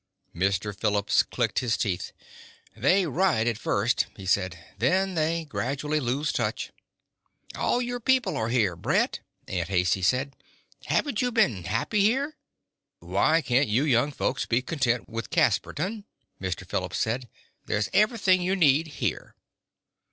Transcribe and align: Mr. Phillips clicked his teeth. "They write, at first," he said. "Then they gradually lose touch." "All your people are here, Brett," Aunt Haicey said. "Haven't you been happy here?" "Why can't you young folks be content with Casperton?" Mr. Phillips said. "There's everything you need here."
Mr. 0.35 0.75
Phillips 0.75 1.21
clicked 1.21 1.59
his 1.59 1.77
teeth. 1.77 2.11
"They 2.75 3.05
write, 3.05 3.45
at 3.45 3.59
first," 3.59 4.07
he 4.17 4.25
said. 4.25 4.57
"Then 4.79 5.13
they 5.13 5.45
gradually 5.45 5.99
lose 5.99 6.31
touch." 6.31 6.71
"All 7.53 7.83
your 7.83 7.99
people 7.99 8.35
are 8.35 8.49
here, 8.49 8.75
Brett," 8.75 9.19
Aunt 9.47 9.69
Haicey 9.69 10.01
said. 10.01 10.35
"Haven't 10.85 11.21
you 11.21 11.31
been 11.31 11.65
happy 11.65 12.01
here?" 12.01 12.35
"Why 12.97 13.43
can't 13.43 13.69
you 13.69 13.83
young 13.85 14.11
folks 14.11 14.47
be 14.47 14.63
content 14.63 15.07
with 15.07 15.29
Casperton?" 15.29 16.05
Mr. 16.41 16.67
Phillips 16.67 16.97
said. 16.97 17.29
"There's 17.67 17.89
everything 17.93 18.41
you 18.41 18.55
need 18.55 18.87
here." 19.05 19.35